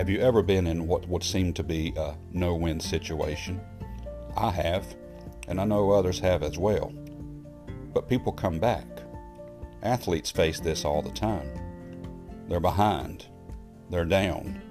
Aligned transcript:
Have 0.00 0.08
you 0.08 0.20
ever 0.20 0.42
been 0.42 0.66
in 0.66 0.86
what 0.86 1.06
would 1.10 1.22
seem 1.22 1.52
to 1.52 1.62
be 1.62 1.92
a 1.94 2.14
no 2.32 2.54
win 2.54 2.80
situation? 2.80 3.60
I 4.34 4.50
have, 4.50 4.96
and 5.46 5.60
I 5.60 5.66
know 5.66 5.90
others 5.90 6.18
have 6.20 6.42
as 6.42 6.56
well. 6.56 6.90
But 7.92 8.08
people 8.08 8.32
come 8.32 8.58
back. 8.58 8.86
Athletes 9.82 10.30
face 10.30 10.58
this 10.58 10.86
all 10.86 11.02
the 11.02 11.10
time. 11.10 11.50
They're 12.48 12.60
behind, 12.60 13.26
they're 13.90 14.06
down, 14.06 14.62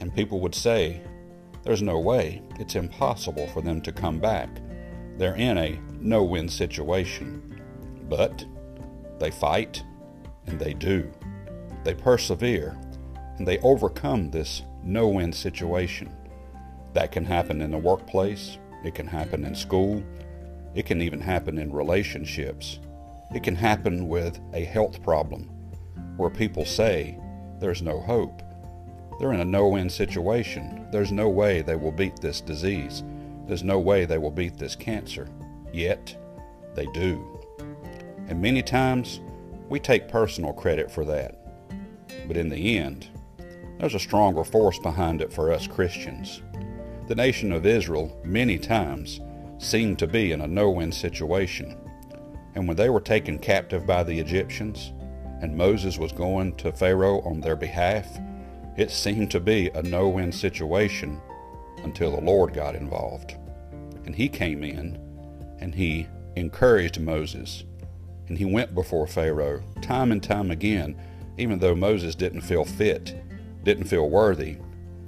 and 0.00 0.12
people 0.12 0.40
would 0.40 0.56
say, 0.56 1.00
There's 1.62 1.80
no 1.80 2.00
way, 2.00 2.42
it's 2.58 2.74
impossible 2.74 3.46
for 3.46 3.62
them 3.62 3.80
to 3.82 3.92
come 3.92 4.18
back. 4.18 4.48
They're 5.16 5.36
in 5.36 5.58
a 5.58 5.78
no 6.00 6.24
win 6.24 6.48
situation. 6.48 7.62
But 8.08 8.44
they 9.20 9.30
fight, 9.30 9.84
and 10.48 10.58
they 10.58 10.74
do. 10.74 11.08
They 11.84 11.94
persevere, 11.94 12.76
and 13.38 13.46
they 13.46 13.58
overcome 13.58 14.30
this 14.30 14.62
no 14.82 15.08
win 15.08 15.32
situation. 15.32 16.14
That 16.94 17.12
can 17.12 17.24
happen 17.24 17.60
in 17.60 17.70
the 17.70 17.78
workplace, 17.78 18.58
it 18.84 18.94
can 18.94 19.06
happen 19.06 19.44
in 19.44 19.54
school, 19.54 20.02
it 20.74 20.86
can 20.86 21.00
even 21.00 21.20
happen 21.20 21.58
in 21.58 21.72
relationships. 21.72 22.80
It 23.34 23.42
can 23.42 23.56
happen 23.56 24.08
with 24.08 24.38
a 24.52 24.64
health 24.64 25.02
problem 25.02 25.50
where 26.16 26.30
people 26.30 26.64
say 26.64 27.18
there's 27.58 27.82
no 27.82 28.00
hope. 28.00 28.42
They're 29.18 29.32
in 29.32 29.40
a 29.40 29.44
no 29.44 29.68
win 29.68 29.90
situation. 29.90 30.86
There's 30.92 31.12
no 31.12 31.28
way 31.28 31.62
they 31.62 31.76
will 31.76 31.92
beat 31.92 32.20
this 32.20 32.40
disease. 32.40 33.02
There's 33.46 33.64
no 33.64 33.78
way 33.78 34.04
they 34.04 34.18
will 34.18 34.30
beat 34.30 34.58
this 34.58 34.76
cancer. 34.76 35.28
Yet, 35.72 36.16
they 36.74 36.86
do. 36.86 37.40
And 38.28 38.40
many 38.40 38.62
times, 38.62 39.20
we 39.68 39.80
take 39.80 40.08
personal 40.08 40.52
credit 40.52 40.90
for 40.90 41.04
that. 41.06 41.38
But 42.28 42.36
in 42.36 42.48
the 42.48 42.78
end, 42.78 43.08
there's 43.78 43.94
a 43.94 44.00
stronger 44.00 44.44
force 44.44 44.78
behind 44.78 45.20
it 45.20 45.32
for 45.32 45.52
us 45.52 45.66
Christians. 45.66 46.42
The 47.08 47.14
nation 47.14 47.52
of 47.52 47.66
Israel, 47.66 48.20
many 48.24 48.58
times, 48.58 49.20
seemed 49.58 49.98
to 50.00 50.06
be 50.06 50.32
in 50.32 50.40
a 50.40 50.46
no 50.46 50.70
win 50.70 50.92
situation. 50.92 51.76
And 52.54 52.66
when 52.66 52.76
they 52.76 52.90
were 52.90 53.00
taken 53.00 53.38
captive 53.38 53.86
by 53.86 54.02
the 54.02 54.18
Egyptians, 54.18 54.92
and 55.40 55.56
Moses 55.56 55.98
was 55.98 56.12
going 56.12 56.56
to 56.56 56.72
Pharaoh 56.72 57.20
on 57.20 57.40
their 57.40 57.56
behalf, 57.56 58.18
it 58.76 58.90
seemed 58.90 59.30
to 59.30 59.40
be 59.40 59.68
a 59.68 59.82
no 59.82 60.08
win 60.08 60.32
situation 60.32 61.20
until 61.82 62.10
the 62.10 62.20
Lord 62.20 62.54
got 62.54 62.74
involved. 62.74 63.36
And 64.06 64.14
he 64.14 64.28
came 64.28 64.64
in 64.64 64.98
and 65.60 65.74
he 65.74 66.06
encouraged 66.36 67.00
Moses. 67.00 67.64
And 68.28 68.36
he 68.36 68.44
went 68.44 68.74
before 68.74 69.06
Pharaoh 69.06 69.62
time 69.82 70.10
and 70.10 70.22
time 70.22 70.50
again, 70.50 70.96
even 71.38 71.58
though 71.58 71.74
Moses 71.74 72.14
didn't 72.14 72.40
feel 72.40 72.64
fit, 72.64 73.22
didn't 73.66 73.86
feel 73.86 74.08
worthy, 74.08 74.58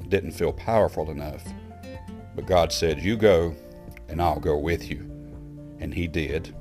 didn't 0.09 0.33
feel 0.33 0.53
powerful 0.53 1.13
enough. 1.13 1.45
But 2.35 2.47
God 2.47 2.73
said, 2.73 3.01
You 3.01 3.17
go, 3.17 3.55
and 4.09 4.21
I'll 4.21 4.41
go 4.41 4.59
with 4.59 4.91
you. 4.91 5.09
And 5.79 5.95
he 5.95 6.09
did. 6.09 6.57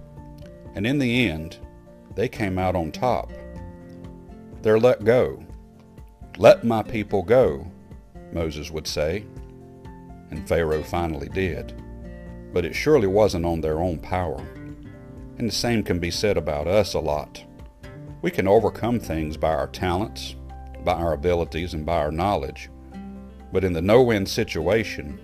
And 0.76 0.86
in 0.86 1.00
the 1.00 1.28
end, 1.28 1.58
they 2.14 2.30
came 2.30 2.60
out 2.60 2.76
on 2.76 2.92
top. 2.92 3.32
They're 4.62 4.80
let 4.80 5.06
go. 5.06 5.44
Let 6.38 6.64
my 6.64 6.84
people 6.84 7.24
go, 7.24 7.66
Moses 8.32 8.70
would 8.70 8.86
say. 8.86 9.26
And 10.30 10.48
Pharaoh 10.48 10.84
finally 10.84 11.30
did. 11.30 11.74
But 12.54 12.64
it 12.64 12.76
surely 12.76 13.08
wasn't 13.08 13.46
on 13.46 13.62
their 13.62 13.80
own 13.80 13.98
power. 13.98 14.46
And 15.40 15.48
the 15.48 15.52
same 15.52 15.82
can 15.82 15.98
be 15.98 16.12
said 16.12 16.38
about 16.38 16.68
us 16.68 16.94
a 16.94 17.00
lot. 17.00 17.44
We 18.22 18.30
can 18.30 18.48
overcome 18.48 19.00
things 19.00 19.36
by 19.36 19.56
our 19.56 19.68
talents, 19.68 20.36
by 20.88 20.94
our 20.94 21.12
abilities, 21.12 21.74
and 21.74 21.86
by 21.86 21.98
our 21.98 22.14
knowledge. 22.14 22.70
But 23.52 23.66
in 23.66 23.74
the 23.74 23.82
no 23.82 24.02
win 24.02 24.26
situation, 24.26 25.20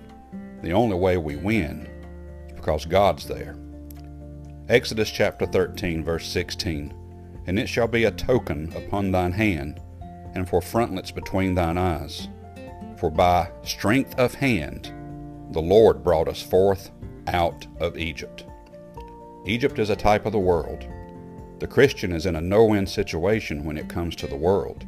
the 0.61 0.73
only 0.73 0.97
way 0.97 1.15
we 1.15 1.37
win 1.37 1.87
is 2.47 2.53
because 2.53 2.85
God's 2.85 3.25
there. 3.25 3.55
Exodus 4.67 5.09
chapter 5.09 5.45
13, 5.45 6.03
verse 6.03 6.27
16 6.27 6.93
And 7.47 7.57
it 7.57 7.69
shall 7.69 7.87
be 7.87 8.03
a 8.03 8.11
token 8.11 8.73
upon 8.75 9.11
thine 9.11 9.31
hand, 9.31 9.79
and 10.35 10.49
for 10.49 10.61
frontlets 10.61 11.11
between 11.11 11.55
thine 11.55 11.77
eyes. 11.77 12.27
For 12.97 13.09
by 13.09 13.49
strength 13.63 14.19
of 14.19 14.33
hand 14.33 14.91
the 15.51 15.61
Lord 15.61 16.03
brought 16.03 16.27
us 16.27 16.41
forth 16.41 16.91
out 17.27 17.65
of 17.79 17.97
Egypt. 17.97 18.43
Egypt 19.45 19.79
is 19.79 19.89
a 19.89 19.95
type 19.95 20.25
of 20.25 20.33
the 20.33 20.39
world. 20.39 20.85
The 21.59 21.67
Christian 21.67 22.11
is 22.11 22.25
in 22.25 22.35
a 22.35 22.41
no 22.41 22.65
win 22.65 22.85
situation 22.85 23.63
when 23.63 23.77
it 23.77 23.87
comes 23.87 24.17
to 24.17 24.27
the 24.27 24.35
world, 24.35 24.85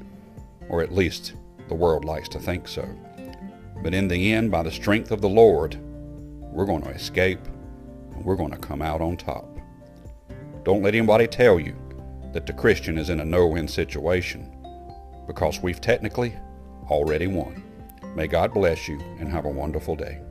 or 0.70 0.82
at 0.82 0.94
least 0.94 1.34
the 1.68 1.76
world 1.76 2.06
likes 2.06 2.30
to 2.30 2.40
think 2.40 2.68
so. 2.68 2.88
But 3.82 3.94
in 3.94 4.08
the 4.08 4.34
end, 4.34 4.52
by 4.52 4.64
the 4.64 4.72
strength 4.72 5.12
of 5.12 5.22
the 5.22 5.30
Lord, 5.30 5.78
we're 6.52 6.66
going 6.66 6.84
to 6.84 6.90
escape 6.90 7.40
and 8.14 8.24
we're 8.24 8.36
going 8.36 8.52
to 8.52 8.58
come 8.58 8.82
out 8.82 9.02
on 9.02 9.18
top. 9.18 9.48
Don't 10.64 10.82
let 10.82 10.96
anybody 10.96 11.28
tell 11.28 11.60
you 11.60 11.76
that 12.34 12.46
the 12.46 12.54
Christian 12.54 12.98
is 12.98 13.10
in 13.10 13.20
a 13.20 13.26
no 13.26 13.48
win 13.48 13.68
situation 13.68 14.52
because 15.28 15.62
we've 15.62 15.82
technically 15.82 16.36
already 16.90 17.28
won. 17.28 17.64
May 18.16 18.28
God 18.28 18.54
bless 18.54 18.88
you 18.88 19.00
and 19.20 19.28
have 19.30 19.46
a 19.46 19.50
wonderful 19.50 19.96
day. 19.96 20.22